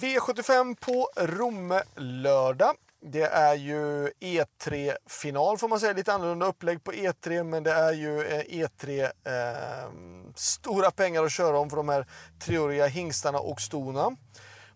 V75 0.00 0.76
på 0.80 1.08
Romme 1.16 1.82
lördag. 1.96 2.74
Det 3.00 3.22
är 3.22 3.54
ju 3.54 4.08
E3-final 4.08 5.58
får 5.58 5.68
man 5.68 5.80
säga. 5.80 5.92
Lite 5.92 6.12
annorlunda 6.12 6.46
upplägg 6.46 6.84
på 6.84 6.92
E3 6.92 7.44
men 7.44 7.62
det 7.62 7.72
är 7.72 7.92
ju 7.92 8.22
E3 8.24 8.88
eh, 8.88 9.04
e 9.04 9.12
ehm, 9.24 10.32
stora 10.36 10.90
pengar 10.90 11.24
att 11.24 11.32
köra 11.32 11.58
om 11.58 11.70
för 11.70 11.76
de 11.76 11.88
här 11.88 12.06
treåriga 12.44 12.86
hingstarna 12.86 13.38
och 13.38 13.60
stona. 13.60 14.16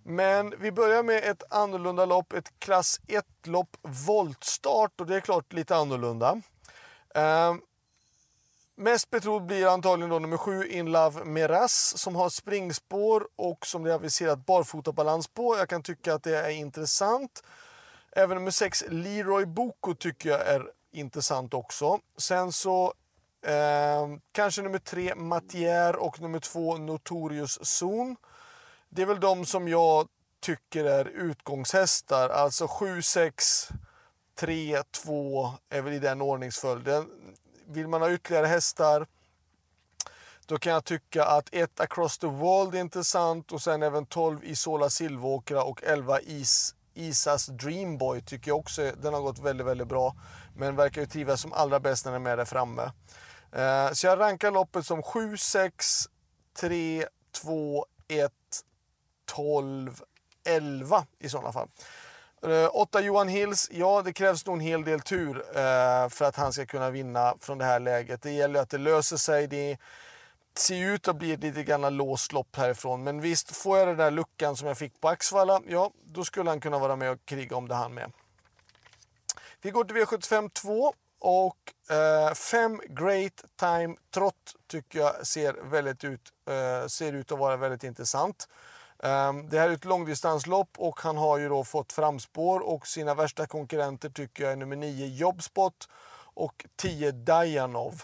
Men 0.02 0.54
vi 0.58 0.72
börjar 0.72 1.02
med 1.02 1.24
ett 1.24 1.42
annorlunda 1.50 2.04
lopp, 2.04 2.32
ett 2.32 2.52
klass 2.58 3.00
1-lopp, 3.06 3.76
voltstart 3.82 5.00
och 5.00 5.06
det 5.06 5.16
är 5.16 5.20
klart 5.20 5.52
lite 5.52 5.76
annorlunda. 5.76 6.40
Eh, 7.14 7.54
Mest 8.78 9.10
betrodd 9.10 9.46
blir 9.46 9.66
antagligen 9.66 10.10
då 10.10 10.18
nummer 10.18 10.36
7 10.36 10.66
In 10.66 10.92
Love 10.92 11.24
Meras 11.24 11.98
som 11.98 12.16
har 12.16 12.28
springspår 12.28 13.28
och 13.36 13.66
som 13.66 13.82
det 13.84 13.90
är 13.90 13.94
aviserat 13.94 14.46
barfotabalans 14.46 15.28
på. 15.28 15.56
Jag 15.56 15.68
kan 15.68 15.82
tycka 15.82 16.14
att 16.14 16.22
det 16.22 16.38
är 16.38 16.50
intressant. 16.50 17.42
Även 18.12 18.36
nummer 18.36 18.50
6 18.50 18.84
Leroy 18.88 19.46
Boko 19.46 19.94
tycker 19.94 20.30
jag 20.30 20.46
är 20.46 20.70
intressant 20.92 21.54
också. 21.54 22.00
Sen 22.16 22.52
så 22.52 22.94
eh, 23.46 24.06
kanske 24.32 24.62
nummer 24.62 24.78
3 24.78 25.14
Matier 25.14 25.96
och 25.96 26.20
nummer 26.20 26.38
2 26.38 26.76
Notorious 26.76 27.58
Zon. 27.62 28.16
Det 28.88 29.02
är 29.02 29.06
väl 29.06 29.20
de 29.20 29.46
som 29.46 29.68
jag 29.68 30.08
tycker 30.40 30.84
är 30.84 31.04
utgångshästar. 31.04 32.28
Alltså 32.28 32.66
7, 32.68 33.02
6, 33.02 33.68
3, 34.34 34.82
2 35.04 35.50
är 35.68 35.82
väl 35.82 35.92
i 35.92 35.98
den 35.98 36.22
ordningsföljden 36.22 37.06
vill 37.66 37.88
man 37.88 38.00
ha 38.00 38.12
ytterligare 38.12 38.46
hästar 38.46 39.06
då 40.46 40.58
kan 40.58 40.72
jag 40.72 40.84
tycka 40.84 41.24
att 41.24 41.48
1 41.52 41.80
Across 41.80 42.18
the 42.18 42.26
World 42.26 42.74
är 42.74 42.80
intressant 42.80 43.52
och 43.52 43.62
sen 43.62 43.82
även 43.82 44.06
12 44.06 44.44
Isola 44.44 44.90
Silvåkra 44.90 45.62
och 45.62 45.82
11 45.82 46.20
Is, 46.20 46.74
Isas 46.94 47.46
Dreamboy 47.46 48.20
tycker 48.20 48.50
jag 48.50 48.58
också 48.58 48.92
den 49.02 49.14
har 49.14 49.20
gått 49.20 49.38
väldigt, 49.38 49.66
väldigt 49.66 49.88
bra. 49.88 50.16
Men 50.56 50.76
verkar 50.76 51.00
ju 51.00 51.06
trivas 51.06 51.40
som 51.40 51.52
allra 51.52 51.80
bäst 51.80 52.04
när 52.04 52.12
den 52.12 52.20
är 52.20 52.24
med 52.24 52.38
där 52.38 52.44
framme. 52.44 52.92
Eh, 53.52 53.92
så 53.92 54.06
jag 54.06 54.18
rankar 54.18 54.50
loppet 54.50 54.86
som 54.86 55.02
7, 55.02 55.36
6, 55.36 56.08
3, 56.60 57.06
2, 57.42 57.86
1, 58.08 58.32
12, 59.24 60.00
11 60.44 61.06
i 61.18 61.28
sådana 61.28 61.52
fall. 61.52 61.68
Eh, 62.42 62.70
Åtta 62.72 63.00
Johan 63.00 63.28
Hills, 63.28 63.68
ja 63.72 64.02
det 64.02 64.12
krävs 64.12 64.46
nog 64.46 64.54
en 64.54 64.60
hel 64.60 64.84
del 64.84 65.00
tur 65.00 65.36
eh, 65.38 66.08
för 66.08 66.24
att 66.24 66.36
han 66.36 66.52
ska 66.52 66.66
kunna 66.66 66.90
vinna 66.90 67.34
från 67.40 67.58
det 67.58 67.64
här 67.64 67.80
läget. 67.80 68.22
Det 68.22 68.30
gäller 68.30 68.60
att 68.60 68.70
det 68.70 68.78
löser 68.78 69.16
sig. 69.16 69.46
Det 69.46 69.78
ser 70.58 70.94
ut 70.94 71.08
att 71.08 71.16
bli 71.16 71.32
ett 71.32 71.40
lite 71.40 71.62
grann 71.62 71.96
låst 71.96 72.32
lopp 72.32 72.56
härifrån. 72.56 73.04
Men 73.04 73.20
visst, 73.20 73.56
får 73.56 73.78
jag 73.78 73.88
den 73.88 73.96
där 73.96 74.10
luckan 74.10 74.56
som 74.56 74.68
jag 74.68 74.78
fick 74.78 75.00
på 75.00 75.08
Axvalla, 75.08 75.60
ja 75.68 75.90
då 76.04 76.24
skulle 76.24 76.50
han 76.50 76.60
kunna 76.60 76.78
vara 76.78 76.96
med 76.96 77.10
och 77.10 77.24
kriga 77.24 77.56
om 77.56 77.68
det 77.68 77.74
han 77.74 77.94
med. 77.94 78.12
Vi 79.62 79.70
går 79.70 79.84
till 79.84 79.96
V75 79.96 80.50
2 80.50 80.94
och 81.18 81.56
5 82.34 82.72
eh, 82.72 82.94
Great 82.94 83.44
Time 83.56 83.96
Trot 84.14 84.34
tycker 84.66 84.98
jag 84.98 85.26
ser, 85.26 85.52
väldigt 85.70 86.04
ut, 86.04 86.32
eh, 86.48 86.86
ser 86.86 87.12
ut 87.12 87.32
att 87.32 87.38
vara 87.38 87.56
väldigt 87.56 87.84
intressant. 87.84 88.48
Ehm, 89.02 89.48
det 89.48 89.58
här 89.58 89.68
är 89.68 89.72
ett 89.72 89.84
långdistanslopp 89.84 90.70
och 90.78 91.00
han 91.00 91.16
har 91.16 91.38
ju 91.38 91.48
då 91.48 91.64
fått 91.64 91.92
framspår 91.92 92.60
och 92.60 92.86
sina 92.86 93.14
värsta 93.14 93.46
konkurrenter 93.46 94.08
tycker 94.08 94.42
jag 94.42 94.52
är 94.52 94.56
nummer 94.56 94.76
9 94.76 95.06
Jobspot 95.06 95.88
och 96.34 96.66
10 96.76 97.12
Dajanov. 97.12 98.02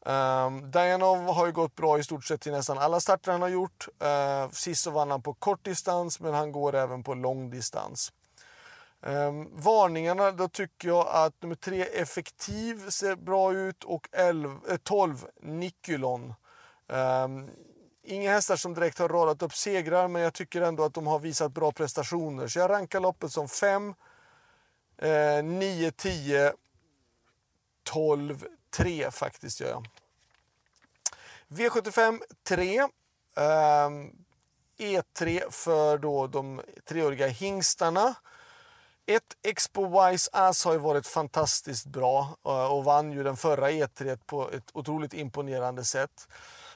Um, 0.00 0.12
ehm, 0.14 0.70
Dajanov 0.70 1.18
har 1.18 1.46
ju 1.46 1.52
gått 1.52 1.74
bra 1.74 1.98
i 1.98 2.04
stort 2.04 2.24
sett 2.24 2.40
till 2.40 2.52
nästan 2.52 2.78
alla 2.78 3.00
starter 3.00 3.32
han 3.32 3.42
har 3.42 3.48
gjort. 3.48 3.88
Uh, 4.04 4.50
sist 4.50 4.82
så 4.82 4.90
vann 4.90 5.10
han 5.10 5.22
på 5.22 5.34
kortdistans 5.34 6.20
men 6.20 6.34
han 6.34 6.52
går 6.52 6.74
även 6.74 7.02
på 7.02 7.14
långdistans. 7.14 8.12
Um, 9.06 9.50
varningarna, 9.52 10.30
då 10.30 10.48
tycker 10.48 10.88
jag 10.88 11.06
att 11.08 11.42
nummer 11.42 11.54
3 11.54 11.82
Effektiv 11.82 12.90
ser 12.90 13.16
bra 13.16 13.52
ut 13.52 13.84
och 13.84 14.08
11, 14.12 14.60
äh, 14.66 14.72
eh, 14.72 14.78
12 14.82 15.26
Nikulon. 15.40 16.34
Um, 16.88 17.50
Inga 18.04 18.32
hästar 18.32 18.56
som 18.56 18.74
direkt 18.74 18.98
har 18.98 19.08
radat 19.08 19.42
upp 19.42 19.54
segrar, 19.54 20.08
men 20.08 20.22
jag 20.22 20.34
tycker 20.34 20.60
ändå 20.62 20.84
att 20.84 20.94
de 20.94 21.06
har 21.06 21.18
visat 21.18 21.52
bra 21.52 21.72
prestationer. 21.72 22.48
Så 22.48 22.58
jag 22.58 22.70
rankar 22.70 23.00
loppet 23.00 23.32
som 23.32 23.48
5, 23.48 23.94
9, 25.44 25.90
10, 25.90 26.52
12, 27.82 28.44
3 28.70 29.10
faktiskt 29.10 29.60
gör 29.60 29.68
jag. 29.68 29.88
V75 31.48 32.20
3. 32.44 32.78
Eh, 33.36 33.90
E3 34.78 35.50
för 35.50 35.98
då 35.98 36.26
de 36.26 36.60
treåriga 36.84 37.26
hingstarna. 37.26 38.14
Ett 39.06 39.36
Expo 39.42 40.10
Wise 40.10 40.30
Ass 40.32 40.64
har 40.64 40.72
ju 40.72 40.78
varit 40.78 41.06
fantastiskt 41.06 41.86
bra 41.86 42.36
eh, 42.44 42.72
och 42.72 42.84
vann 42.84 43.12
ju 43.12 43.22
den 43.22 43.36
förra 43.36 43.70
E3 43.70 44.18
på 44.26 44.50
ett 44.50 44.70
otroligt 44.72 45.14
imponerande 45.14 45.84
sätt. 45.84 46.28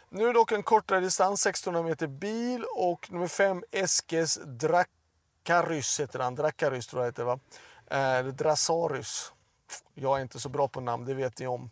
Nu 0.08 0.22
är 0.22 0.26
det 0.26 0.32
dock 0.32 0.52
en 0.52 0.62
kortare 0.62 1.00
distans, 1.00 1.46
1600 1.46 1.90
meter 1.90 2.06
bil 2.06 2.64
och 2.76 3.12
nummer 3.12 3.28
5 3.28 3.64
Eskes 3.70 4.38
Dracarys 4.44 6.00
heter 6.00 6.18
han. 6.18 6.34
Dracarys 6.34 6.86
tror 6.86 7.02
jag 7.02 7.08
heter 7.08 7.24
va? 7.24 7.38
Eh, 7.90 8.26
Drasarys. 8.26 9.32
Jag 9.94 10.18
är 10.18 10.22
inte 10.22 10.40
så 10.40 10.48
bra 10.48 10.68
på 10.68 10.80
namn, 10.80 11.04
det 11.04 11.14
vet 11.14 11.38
ni 11.38 11.46
om. 11.46 11.70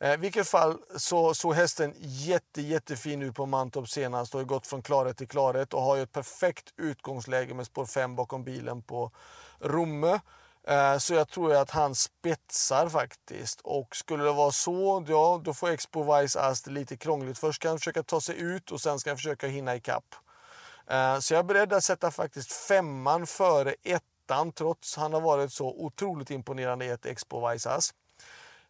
Eh, 0.00 0.14
I 0.14 0.16
vilket 0.16 0.48
fall 0.48 0.78
så 0.96 1.34
såg 1.34 1.54
hästen 1.54 1.94
jätte, 1.98 2.62
jättefin 2.62 3.22
ut 3.22 3.34
på 3.34 3.46
Mantorp 3.46 3.88
senast 3.88 4.34
och 4.34 4.40
har 4.40 4.44
gått 4.44 4.66
från 4.66 4.82
klarhet 4.82 5.16
till 5.16 5.28
klarhet 5.28 5.74
och 5.74 5.82
har 5.82 5.96
ju 5.96 6.02
ett 6.02 6.12
perfekt 6.12 6.74
utgångsläge 6.76 7.54
med 7.54 7.66
spår 7.66 7.86
5 7.86 8.16
bakom 8.16 8.44
bilen 8.44 8.82
på 8.82 9.10
Romme. 9.60 10.20
Eh, 10.66 10.98
så 10.98 11.14
jag 11.14 11.28
tror 11.28 11.54
att 11.54 11.70
han 11.70 11.94
spetsar 11.94 12.88
faktiskt. 12.88 13.60
Och 13.60 13.96
skulle 13.96 14.24
det 14.24 14.32
vara 14.32 14.50
så, 14.50 15.04
ja 15.08 15.40
då 15.44 15.54
får 15.54 15.68
Expo 15.68 16.20
Vice 16.20 16.40
Ast 16.40 16.66
lite 16.66 16.96
krångligt. 16.96 17.38
Först 17.38 17.56
ska 17.60 17.68
han 17.68 17.78
försöka 17.78 18.02
ta 18.02 18.20
sig 18.20 18.40
ut 18.40 18.72
och 18.72 18.80
sen 18.80 18.98
ska 18.98 19.10
han 19.10 19.16
försöka 19.16 19.46
hinna 19.46 19.76
ikapp. 19.76 20.14
Eh, 20.86 21.18
så 21.18 21.34
jag 21.34 21.38
är 21.38 21.44
beredd 21.44 21.72
att 21.72 21.84
sätta 21.84 22.10
faktiskt 22.10 22.52
femman 22.52 23.26
före 23.26 23.74
ettan 23.82 24.52
trots 24.52 24.96
han 24.96 25.12
har 25.12 25.20
varit 25.20 25.52
så 25.52 25.66
otroligt 25.66 26.30
imponerande 26.30 26.84
i 26.84 26.88
ett 26.88 27.06
Expo 27.06 27.48
Vice 27.48 27.70
Ast. 27.70 27.94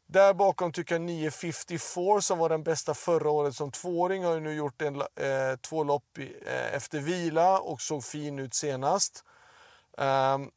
Där 0.09 0.35
bakom 0.35 0.73
tycker 0.73 0.95
jag 0.95 1.03
954 1.03 2.21
som 2.21 2.39
var 2.39 2.49
den 2.49 2.63
bästa 2.63 2.95
förra 2.95 3.31
året 3.31 3.55
som 3.55 3.71
tvååring 3.71 4.25
har 4.25 4.35
ju 4.35 4.41
nu 4.41 4.55
gjort 4.55 4.83
en, 4.83 5.01
eh, 5.01 5.57
två 5.61 5.85
lopp 5.85 6.19
eh, 6.19 6.75
efter 6.75 7.01
vila 7.01 7.59
och 7.59 7.81
såg 7.81 8.05
fin 8.05 8.39
ut 8.39 8.55
senast. 8.55 9.25
Um, 9.99 10.51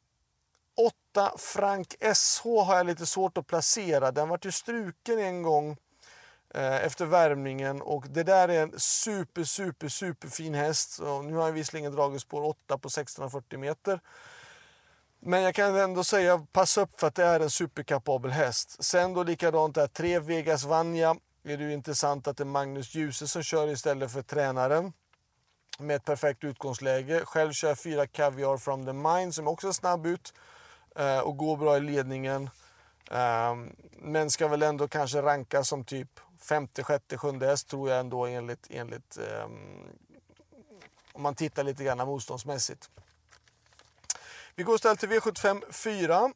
8 0.86 1.32
Frank 1.38 1.94
SH 2.14 2.44
har 2.44 2.76
jag 2.76 2.86
lite 2.86 3.06
svårt 3.06 3.38
att 3.38 3.46
placera. 3.46 4.10
Den 4.10 4.28
vart 4.28 4.44
ju 4.44 4.52
struken 4.52 5.18
en 5.18 5.42
gång 5.42 5.76
eh, 6.54 6.84
efter 6.84 7.06
värmningen 7.06 7.82
och 7.82 8.04
det 8.08 8.22
där 8.22 8.48
är 8.48 8.62
en 8.62 8.80
super, 8.80 9.44
super, 9.44 9.88
super 9.88 10.28
fin 10.28 10.54
häst. 10.54 10.98
Och 10.98 11.24
nu 11.24 11.34
har 11.34 11.42
han 11.42 11.54
visserligen 11.54 11.92
dragit 11.92 12.22
spår 12.22 12.42
8 12.44 12.58
på 12.66 12.88
1640 12.88 13.58
meter. 13.58 14.00
Men 15.22 15.42
jag 15.42 15.54
kan 15.54 15.76
ändå 15.76 16.04
säga 16.04 16.46
passa 16.52 16.80
upp 16.80 17.00
för 17.00 17.06
att 17.06 17.14
det 17.14 17.24
är 17.24 17.40
en 17.40 17.50
superkapabel 17.50 18.30
häst. 18.30 18.84
Sen 18.84 19.14
då 19.14 19.22
likadant 19.22 19.74
där, 19.74 19.86
3 19.86 20.18
Vegas 20.18 20.64
Vanja. 20.64 21.16
Är 21.44 21.56
det 21.56 21.64
ju 21.64 21.72
intressant 21.72 22.28
att 22.28 22.36
det 22.36 22.42
är 22.42 22.46
Magnus 22.46 22.94
Djuse 22.94 23.28
som 23.28 23.42
kör 23.42 23.68
istället 23.68 24.12
för 24.12 24.22
tränaren. 24.22 24.92
Med 25.78 25.96
ett 25.96 26.04
perfekt 26.04 26.44
utgångsläge. 26.44 27.22
Själv 27.24 27.52
kör 27.52 27.68
jag 27.68 27.78
4 27.78 28.06
Caviar 28.06 28.56
from 28.56 28.86
the 28.86 28.92
Mine 28.92 29.32
som 29.32 29.48
också 29.48 29.68
är 29.68 29.72
snabb 29.72 30.06
ut. 30.06 30.34
Eh, 30.96 31.18
och 31.18 31.36
går 31.36 31.56
bra 31.56 31.76
i 31.76 31.80
ledningen. 31.80 32.50
Eh, 33.10 33.56
men 33.98 34.30
ska 34.30 34.48
väl 34.48 34.62
ändå 34.62 34.88
kanske 34.88 35.22
ranka 35.22 35.64
som 35.64 35.84
typ 35.84 36.20
femte, 36.40 36.82
sjätte, 36.82 37.18
sjunde 37.18 37.46
häst 37.46 37.68
tror 37.68 37.90
jag 37.90 38.00
ändå 38.00 38.26
enligt, 38.26 38.66
enligt 38.70 39.18
eh, 39.18 39.44
om 41.12 41.22
man 41.22 41.34
tittar 41.34 41.64
lite 41.64 41.84
grann 41.84 41.98
motståndsmässigt. 41.98 42.90
Vi 44.54 44.62
går 44.62 44.74
istället 44.74 45.00
till 45.00 45.08
V75 45.08 45.72
4 45.72 46.32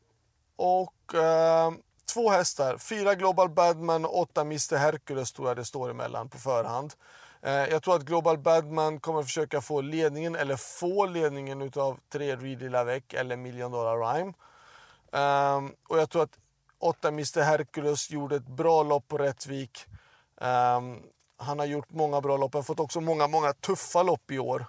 och 0.57 1.15
ehm, 1.15 1.79
två 2.15 2.31
hästar. 2.31 2.79
Fyra 2.79 3.15
Global 3.15 3.51
Badman 3.51 4.05
och 4.05 4.21
åtta 4.21 4.41
Mr 4.41 4.77
Hercules 4.77 5.33
tror 5.33 5.49
jag 5.49 5.57
det 5.57 5.65
står 5.65 5.91
emellan 5.91 6.29
på 6.29 6.39
förhand. 6.39 6.95
Eh, 7.43 7.53
jag 7.53 7.83
tror 7.83 7.97
att 7.97 8.03
Global 8.03 8.39
Badman 8.39 9.01
kommer 9.01 9.23
försöka 9.23 9.61
få 9.61 9.81
ledningen 9.81 10.35
eller 10.35 10.57
få 10.57 11.07
ledningen 11.07 11.63
utav 11.63 11.99
tre 12.13 12.37
Reedy 12.37 12.69
Lavec 12.69 13.03
eller 13.11 13.37
Million 13.37 13.73
Dollar 13.73 13.99
Rhyme. 13.99 14.33
Um, 15.13 15.75
och 15.89 15.99
jag 15.99 16.11
tror 16.11 16.23
att 16.23 16.39
åtta 16.79 17.09
Mr 17.09 17.43
Hercules 17.43 18.11
gjorde 18.11 18.37
ett 18.37 18.49
bra 18.49 18.83
lopp 18.83 19.09
på 19.09 19.19
Rättvik. 19.19 19.85
Um, 20.41 21.03
han 21.37 21.59
har 21.59 21.67
gjort 21.67 21.91
många 21.91 22.21
bra 22.21 22.37
lopp. 22.37 22.55
Han 22.55 22.59
har 22.59 22.65
fått 22.65 22.81
också 22.81 23.01
många, 23.01 23.29
många 23.29 23.53
tuffa 23.53 24.03
lopp 24.03 24.31
i 24.31 24.39
år. 24.39 24.67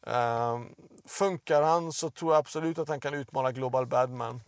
Um, 0.00 0.74
funkar 1.06 1.62
han 1.62 1.92
så 1.92 2.10
tror 2.10 2.32
jag 2.32 2.38
absolut 2.38 2.78
att 2.78 2.88
han 2.88 3.00
kan 3.00 3.14
utmana 3.14 3.52
Global 3.52 3.86
Badman. 3.86 4.40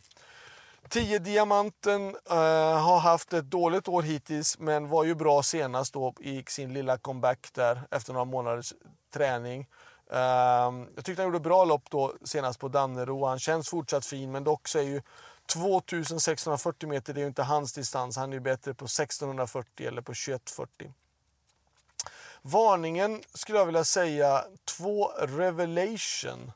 10 0.89 1.19
Diamanten 1.19 2.09
uh, 2.09 2.37
har 2.79 2.99
haft 2.99 3.33
ett 3.33 3.45
dåligt 3.45 3.89
år 3.89 4.03
hittills 4.03 4.59
men 4.59 4.89
var 4.89 5.05
ju 5.05 5.15
bra 5.15 5.43
senast 5.43 5.93
då 5.93 6.15
i 6.21 6.45
sin 6.49 6.73
lilla 6.73 6.99
comeback 6.99 7.49
där 7.53 7.83
efter 7.91 8.13
några 8.13 8.25
månaders 8.25 8.73
träning. 9.15 9.67
Um, 10.07 10.89
jag 10.95 11.05
tyckte 11.05 11.23
han 11.23 11.33
gjorde 11.33 11.41
bra 11.41 11.65
lopp 11.65 11.91
då 11.91 12.15
senast 12.25 12.61
på 12.61 12.69
Dannero. 12.69 13.27
Han 13.27 13.39
känns 13.39 13.71
fortsatt 13.71 14.07
fin, 14.07 14.33
men 14.33 14.45
dock 14.45 14.69
så 14.69 14.79
är 14.79 14.83
ju 14.83 15.03
2640 15.47 16.89
meter, 16.89 17.15
det 17.15 17.21
är 17.21 17.23
ju 17.23 17.29
inte 17.29 17.43
hans 17.43 17.73
distans. 17.73 18.17
Han 18.17 18.31
är 18.31 18.35
ju 18.37 18.41
bättre 18.41 18.75
på 18.75 18.85
1640 18.85 19.87
eller 19.87 20.03
på 20.03 20.13
2140. 20.13 20.93
Varningen 22.43 23.23
skulle 23.35 23.59
jag 23.59 23.67
vilja 23.67 23.85
säga 23.85 24.45
2 24.65 25.07
Revelation. 25.19 26.53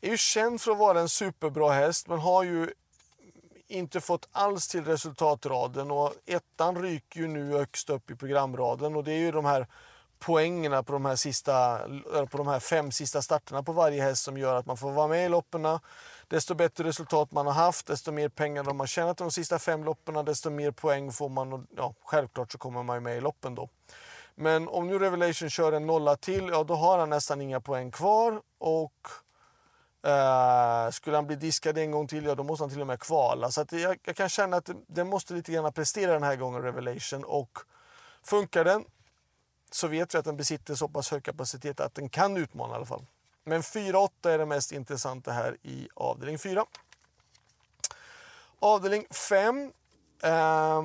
Är 0.00 0.10
ju 0.10 0.16
känd 0.16 0.60
för 0.60 0.72
att 0.72 0.78
vara 0.78 1.00
en 1.00 1.08
superbra 1.08 1.72
häst 1.72 2.08
men 2.08 2.18
har 2.18 2.42
ju 2.42 2.72
inte 3.72 4.00
fått 4.00 4.28
alls 4.32 4.68
till 4.68 4.84
resultatraden 4.84 5.90
och 5.90 6.12
ettan 6.26 6.82
ryker 6.82 7.20
ju 7.20 7.28
nu 7.28 7.52
högst 7.52 7.90
upp 7.90 8.10
i 8.10 8.16
programraden 8.16 8.96
och 8.96 9.04
det 9.04 9.12
är 9.12 9.18
ju 9.18 9.32
de 9.32 9.44
här 9.44 9.66
poängerna 10.18 10.82
på 10.82 10.92
de 10.92 11.04
här, 11.04 11.16
sista, 11.16 11.78
på 12.30 12.36
de 12.36 12.46
här 12.46 12.60
fem 12.60 12.92
sista 12.92 13.22
starterna 13.22 13.62
på 13.62 13.72
varje 13.72 14.02
häst 14.02 14.24
som 14.24 14.38
gör 14.38 14.54
att 14.54 14.66
man 14.66 14.76
får 14.76 14.92
vara 14.92 15.08
med 15.08 15.26
i 15.26 15.28
loppen. 15.28 15.78
Desto 16.28 16.54
bättre 16.54 16.84
resultat 16.84 17.32
man 17.32 17.46
har 17.46 17.54
haft, 17.54 17.86
desto 17.86 18.12
mer 18.12 18.28
pengar 18.28 18.64
de 18.64 18.80
har 18.80 18.86
tjänat 18.86 19.16
de 19.16 19.30
sista 19.30 19.58
fem 19.58 19.84
loppen, 19.84 20.24
desto 20.24 20.50
mer 20.50 20.70
poäng 20.70 21.12
får 21.12 21.28
man. 21.28 21.52
Och, 21.52 21.60
ja, 21.76 21.94
självklart 22.04 22.52
så 22.52 22.58
kommer 22.58 22.82
man 22.82 22.96
ju 22.96 23.00
med 23.00 23.16
i 23.16 23.20
loppen 23.20 23.54
då. 23.54 23.68
Men 24.34 24.68
om 24.68 24.86
nu 24.86 24.98
Revelation 24.98 25.50
kör 25.50 25.72
en 25.72 25.86
nolla 25.86 26.16
till, 26.16 26.48
ja 26.52 26.64
då 26.64 26.74
har 26.74 26.98
han 26.98 27.10
nästan 27.10 27.40
inga 27.40 27.60
poäng 27.60 27.90
kvar. 27.90 28.40
Och 28.58 29.08
Eh, 30.02 30.90
skulle 30.90 31.16
han 31.16 31.26
bli 31.26 31.36
diskad 31.36 31.78
en 31.78 31.90
gång 31.90 32.06
till, 32.06 32.24
ja 32.24 32.34
då 32.34 32.42
måste 32.42 32.62
han 32.62 32.70
till 32.70 32.80
och 32.80 32.86
med 32.86 33.00
kvala. 33.00 33.50
Så 33.50 33.60
att 33.60 33.72
jag, 33.72 33.98
jag 34.04 34.16
kan 34.16 34.28
känna 34.28 34.56
att 34.56 34.70
den 34.86 35.08
måste 35.08 35.34
lite 35.34 35.52
grann 35.52 35.72
prestera 35.72 36.12
den 36.12 36.22
här 36.22 36.36
gången, 36.36 36.62
Revelation. 36.62 37.24
Och 37.24 37.58
funkar 38.22 38.64
den 38.64 38.84
så 39.70 39.88
vet 39.88 40.14
vi 40.14 40.18
att 40.18 40.24
den 40.24 40.36
besitter 40.36 40.74
så 40.74 40.88
pass 40.88 41.10
hög 41.10 41.24
kapacitet 41.24 41.80
att 41.80 41.94
den 41.94 42.08
kan 42.08 42.36
utmana 42.36 42.72
i 42.72 42.76
alla 42.76 42.86
fall. 42.86 43.06
Men 43.44 43.62
4-8 43.62 44.08
är 44.24 44.38
det 44.38 44.46
mest 44.46 44.72
intressanta 44.72 45.32
här 45.32 45.56
i 45.62 45.88
avdelning 45.94 46.38
4. 46.38 46.64
Avdelning 48.58 49.06
5. 49.10 49.72
Eh, 50.22 50.82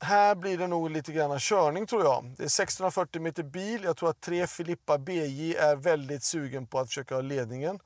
här 0.00 0.34
blir 0.34 0.58
det 0.58 0.66
nog 0.66 0.90
lite 0.90 1.12
grann 1.12 1.40
körning 1.40 1.86
tror 1.86 2.04
jag. 2.04 2.24
Det 2.24 2.42
är 2.42 2.46
1640 2.46 3.22
meter 3.22 3.42
bil. 3.42 3.84
Jag 3.84 3.96
tror 3.96 4.10
att 4.10 4.20
3 4.20 4.46
Filippa 4.46 4.98
BJ 4.98 5.56
är 5.56 5.76
väldigt 5.76 6.22
sugen 6.22 6.66
på 6.66 6.78
att 6.78 6.88
försöka 6.88 7.14
ha 7.14 7.22
ledningen. 7.22 7.80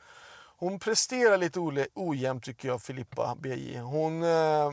Hon 0.64 0.78
presterar 0.78 1.38
lite 1.38 1.60
ojämnt 1.94 2.44
tycker 2.44 2.68
jag, 2.68 2.82
Filippa 2.82 3.34
BJ. 3.34 3.78
Hon 3.78 4.22
eh, 4.22 4.72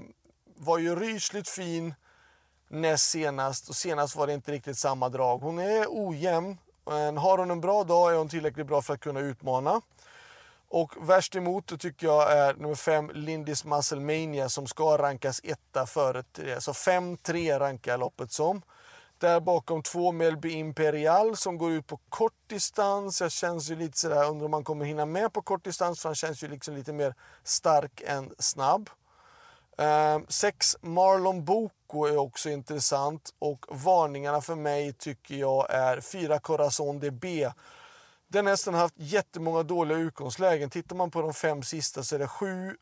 var 0.55 0.77
ju 0.77 0.95
rysligt 0.95 1.49
fin 1.49 1.93
näst 2.69 3.09
senast 3.09 3.69
och 3.69 3.75
senast 3.75 4.15
var 4.15 4.27
det 4.27 4.33
inte 4.33 4.51
riktigt 4.51 4.77
samma 4.77 5.09
drag. 5.09 5.37
Hon 5.37 5.59
är 5.59 5.85
ojämn. 5.89 6.57
Men 6.85 7.17
har 7.17 7.37
hon 7.37 7.51
en 7.51 7.61
bra 7.61 7.83
dag 7.83 8.11
är 8.11 8.17
hon 8.17 8.29
tillräckligt 8.29 8.67
bra 8.67 8.81
för 8.81 8.93
att 8.93 8.99
kunna 8.99 9.19
utmana. 9.19 9.81
Och 10.67 11.09
värst 11.09 11.35
emot 11.35 11.79
tycker 11.79 12.07
jag 12.07 12.31
är 12.31 12.53
nummer 12.53 12.75
5, 12.75 13.11
Lindis 13.13 13.65
Muscle 13.65 13.99
Mania 13.99 14.49
som 14.49 14.67
ska 14.67 14.97
rankas 14.97 15.41
etta 15.43 15.85
före 15.85 16.23
det. 16.31 16.63
Så 16.63 16.71
5-3 16.71 17.59
rankar 17.59 17.91
jag 17.91 17.99
loppet 17.99 18.31
som. 18.31 18.61
Där 19.21 19.39
bakom 19.39 19.83
två 19.83 20.11
Melby 20.11 20.49
Imperial 20.49 21.37
som 21.37 21.57
går 21.57 21.71
ut 21.71 21.87
på 21.87 21.99
kort 22.09 22.33
distans. 22.47 23.21
Jag 23.21 23.31
känns 23.31 23.69
ju 23.69 23.75
lite 23.75 23.97
sådär, 23.97 24.29
undrar 24.29 24.45
om 24.45 24.51
man 24.51 24.63
kommer 24.63 24.85
hinna 24.85 25.05
med 25.05 25.33
på 25.33 25.41
kort 25.41 25.63
distans 25.63 26.01
för 26.01 26.09
han 26.09 26.15
känns 26.15 26.43
ju 26.43 26.47
liksom 26.47 26.75
lite 26.75 26.93
mer 26.93 27.15
stark 27.43 28.01
än 28.05 28.33
snabb. 28.39 28.89
Ehm, 29.77 30.25
sex 30.29 30.77
Marlon 30.81 31.45
Boko 31.45 32.05
är 32.05 32.17
också 32.17 32.49
intressant 32.49 33.33
och 33.39 33.65
varningarna 33.69 34.41
för 34.41 34.55
mig 34.55 34.93
tycker 34.93 35.35
jag 35.35 35.67
är 35.69 36.01
fyra 36.01 36.39
Corazon 36.39 36.99
DB. 36.99 37.51
Den 38.27 38.47
hästen 38.47 38.73
har 38.73 38.81
haft 38.81 38.95
jättemånga 38.97 39.63
dåliga 39.63 39.97
utgångslägen. 39.97 40.69
Tittar 40.69 40.95
man 40.95 41.11
på 41.11 41.21
de 41.21 41.33
fem 41.33 41.63
sista 41.63 42.03
så 42.03 42.15
är 42.15 42.19
det 42.19 42.27
sju, 42.27 42.77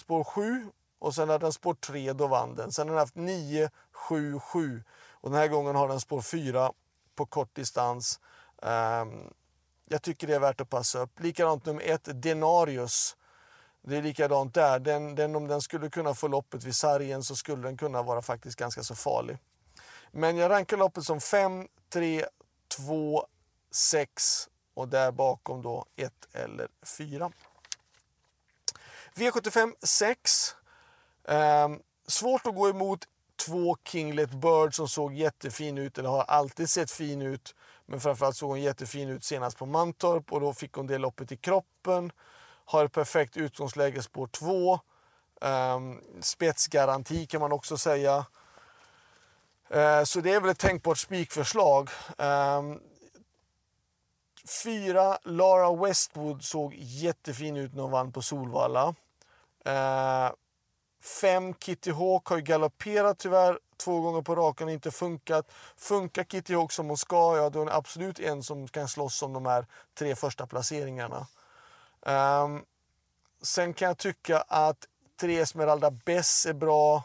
spår 0.00 0.24
7 0.24 0.66
och 0.98 1.14
sen 1.14 1.28
hade 1.28 1.44
den 1.44 1.52
spår 1.52 1.74
3, 1.74 2.12
då 2.12 2.26
vann 2.26 2.54
den. 2.54 2.72
Sen 2.72 2.88
har 2.88 2.94
den 2.94 3.00
haft 3.00 3.16
9, 3.16 3.70
7, 3.92 4.38
7 4.38 4.82
och 5.26 5.32
den 5.32 5.40
här 5.40 5.48
gången 5.48 5.76
har 5.76 5.88
den 5.88 6.00
spår 6.00 6.20
4 6.20 6.72
på 7.14 7.26
kort 7.26 7.54
distans. 7.54 8.20
Um, 8.56 9.34
jag 9.84 10.02
tycker 10.02 10.26
det 10.26 10.34
är 10.34 10.40
värt 10.40 10.60
att 10.60 10.70
passa 10.70 10.98
upp. 10.98 11.20
Likadant 11.20 11.66
nummer 11.66 11.82
1, 11.82 12.22
Denarius. 12.22 13.16
Det 13.82 13.96
är 13.96 14.02
likadant 14.02 14.54
där. 14.54 14.78
Den, 14.78 15.14
den, 15.14 15.36
om 15.36 15.48
den 15.48 15.62
skulle 15.62 15.90
kunna 15.90 16.14
få 16.14 16.28
loppet 16.28 16.64
vid 16.64 16.76
sargen 16.76 17.22
så 17.22 17.36
skulle 17.36 17.62
den 17.62 17.76
kunna 17.76 18.02
vara 18.02 18.22
faktiskt 18.22 18.58
ganska 18.58 18.82
så 18.82 18.94
farlig. 18.94 19.38
Men 20.10 20.36
jag 20.36 20.50
rankar 20.50 20.76
loppet 20.76 21.04
som 21.04 21.20
5, 21.20 21.68
3, 21.88 22.26
2, 22.68 23.26
6 23.70 24.48
och 24.74 24.88
där 24.88 25.12
bakom 25.12 25.62
då 25.62 25.86
1 25.96 26.12
eller 26.32 26.68
4. 26.98 27.30
V75 29.14 29.74
6. 29.82 30.54
Eh, 31.24 31.68
svårt 32.06 32.46
att 32.46 32.54
gå 32.54 32.68
emot 32.68 33.08
två 33.36 33.76
Kinglet 33.84 34.30
Bird 34.30 34.74
som 34.74 34.88
såg 34.88 35.14
jättefin 35.14 35.78
ut, 35.78 35.98
eller 35.98 36.08
har 36.08 36.22
alltid 36.22 36.70
sett 36.70 36.90
fin 36.90 37.22
ut. 37.22 37.54
Men 37.86 38.00
framförallt 38.00 38.36
såg 38.36 38.50
hon 38.50 38.60
jättefin 38.60 39.08
ut 39.08 39.24
senast 39.24 39.58
på 39.58 39.66
Mantorp 39.66 40.32
och 40.32 40.40
då 40.40 40.54
fick 40.54 40.72
hon 40.72 40.86
det 40.86 40.98
loppet 40.98 41.32
i 41.32 41.36
kroppen. 41.36 42.12
Har 42.64 42.84
ett 42.84 42.92
perfekt 42.92 43.36
utgångsläge 43.36 44.02
spår 44.02 44.26
2. 44.26 44.72
Um, 44.72 44.80
ehm, 45.40 46.00
spetsgaranti 46.20 47.26
kan 47.26 47.40
man 47.40 47.52
också 47.52 47.78
säga. 47.78 48.26
Uh, 49.74 50.04
så 50.04 50.20
det 50.20 50.32
är 50.32 50.40
väl 50.40 50.50
ett 50.50 50.58
tänkbart 50.58 50.98
spikförslag. 50.98 51.90
Um, 52.18 52.80
fyra, 54.64 55.18
Lara 55.22 55.76
Westwood 55.76 56.44
såg 56.44 56.74
jättefin 56.74 57.56
ut 57.56 57.74
när 57.74 57.82
hon 57.82 57.92
vann 57.92 58.12
på 58.12 58.22
Solvalla. 58.22 58.94
Uh, 59.66 60.32
fem, 61.06 61.54
Kitty 61.54 61.90
Hawk 61.90 62.26
har 62.26 62.36
ju 62.36 62.42
galopperat 62.42 63.18
tyvärr 63.18 63.58
två 63.76 64.00
gånger 64.00 64.22
på 64.22 64.34
raken 64.34 64.66
och 64.66 64.72
inte 64.72 64.90
funkat. 64.90 65.52
Funkar 65.76 66.24
Kitty 66.24 66.54
Hawk 66.54 66.72
som 66.72 66.86
hon 66.86 66.96
ska, 66.96 67.36
ja 67.36 67.50
då 67.50 67.58
är 67.58 67.64
hon 67.64 67.72
absolut 67.72 68.20
en 68.20 68.42
som 68.42 68.68
kan 68.68 68.88
slåss 68.88 69.22
om 69.22 69.32
de 69.32 69.46
här 69.46 69.66
tre 69.94 70.16
första 70.16 70.46
placeringarna. 70.46 71.26
Um, 72.00 72.64
sen 73.42 73.74
kan 73.74 73.88
jag 73.88 73.98
tycka 73.98 74.40
att 74.40 74.86
tre 75.20 75.38
Esmeralda 75.40 75.90
Bess 75.90 76.46
är 76.46 76.54
bra. 76.54 77.02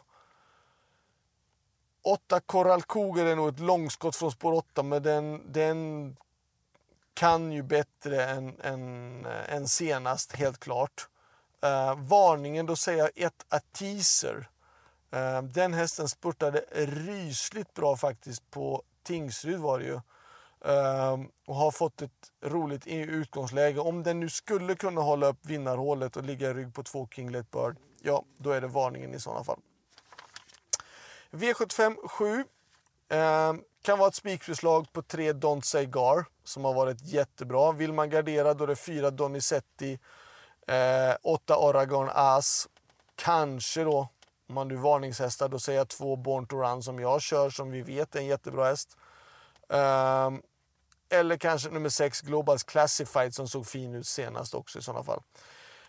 Åtta 2.03 2.39
Coral 2.39 2.81
Cougar 2.81 3.25
är 3.25 3.35
nog 3.35 3.49
ett 3.49 3.59
långskott 3.59 4.15
från 4.15 4.31
spår 4.31 4.53
8 4.53 4.83
men 4.83 5.03
den, 5.03 5.53
den 5.53 6.17
kan 7.13 7.51
ju 7.51 7.63
bättre 7.63 8.25
än, 8.25 8.59
än, 8.61 9.25
eh, 9.25 9.55
än 9.55 9.67
senast 9.67 10.31
helt 10.31 10.59
klart. 10.59 11.07
Uh, 11.65 11.95
varningen, 12.07 12.65
då 12.65 12.75
säger 12.75 12.99
jag 12.99 13.25
ett 13.25 13.45
A 13.49 13.59
teaser. 13.71 14.49
Uh, 15.13 15.19
eh, 15.19 15.41
den 15.41 15.73
hästen 15.73 16.09
spurtade 16.09 16.65
rysligt 16.71 17.73
bra 17.73 17.97
faktiskt 17.97 18.51
på 18.51 18.83
Tingsryd 19.03 19.59
var 19.59 19.79
det 19.79 19.85
ju. 19.85 19.99
Um, 20.63 21.31
och 21.45 21.55
har 21.55 21.71
fått 21.71 22.01
ett 22.01 22.31
roligt 22.43 22.87
utgångsläge. 22.87 23.79
Om 23.79 24.03
den 24.03 24.19
nu 24.19 24.29
skulle 24.29 24.75
kunna 24.75 25.01
hålla 25.01 25.27
upp 25.27 25.45
vinnarhålet 25.45 26.17
och 26.17 26.23
ligga 26.23 26.49
i 26.49 26.53
rygg 26.53 26.73
på 26.73 26.83
två 26.83 27.07
Kinglet 27.11 27.51
Bird, 27.51 27.77
ja 28.01 28.23
då 28.37 28.51
är 28.51 28.61
det 28.61 28.67
varningen 28.67 29.13
i 29.13 29.19
sådana 29.19 29.43
fall. 29.43 29.59
V75 31.31 32.07
7 32.07 32.43
kan 33.81 33.99
vara 33.99 34.07
ett 34.07 34.15
spikförslag 34.15 34.93
på 34.93 35.01
tre 35.01 35.33
Don't 35.33 35.61
Say 35.61 35.85
Gar 35.85 36.25
som 36.43 36.65
har 36.65 36.73
varit 36.73 37.01
jättebra. 37.01 37.71
Vill 37.71 37.93
man 37.93 38.09
gardera 38.09 38.53
då 38.53 38.63
är 38.63 38.67
det 38.67 38.75
fyra 38.75 39.11
Donizetti, 39.11 39.99
eh, 40.67 41.15
åtta 41.21 41.57
Oregon 41.57 42.09
As, 42.13 42.67
kanske 43.15 43.83
då 43.83 44.09
om 44.51 44.55
man 44.55 44.67
nu 44.67 44.75
varningshästar, 44.75 45.49
då 45.49 45.59
säger 45.59 45.79
jag 45.79 45.87
två 45.87 46.15
Born 46.15 46.47
to 46.47 46.55
Run 46.55 46.83
som 46.83 46.99
jag 46.99 47.21
kör 47.21 47.49
som 47.49 47.71
vi 47.71 47.81
vet 47.81 48.15
är 48.15 48.19
en 48.19 48.25
jättebra 48.25 48.65
häst. 48.65 48.97
Um, 49.67 50.41
eller 51.09 51.37
kanske 51.37 51.69
nummer 51.69 51.89
6 51.89 52.21
Globals 52.21 52.63
Classified 52.63 53.35
som 53.35 53.47
såg 53.47 53.67
fin 53.67 53.95
ut 53.95 54.07
senast 54.07 54.53
också 54.53 54.79
i 54.79 54.81
sådana 54.81 55.03
fall. 55.03 55.21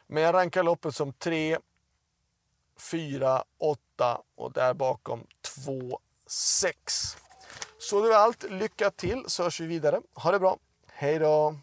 Men 0.06 0.22
jag 0.22 0.34
rankar 0.34 0.62
loppet 0.62 0.94
som 0.94 1.12
3, 1.12 1.58
4, 2.90 3.44
8 3.58 4.20
och 4.34 4.52
där 4.52 4.74
bakom 4.74 5.26
2, 5.64 6.00
6. 6.26 7.16
Så 7.78 8.02
det 8.02 8.08
var 8.08 8.16
allt. 8.16 8.50
Lycka 8.50 8.90
till 8.90 9.24
så 9.26 9.42
hörs 9.42 9.60
vi 9.60 9.66
vidare. 9.66 10.00
Ha 10.14 10.30
det 10.30 10.38
bra. 10.38 10.58
Hej 10.86 11.18
då! 11.18 11.56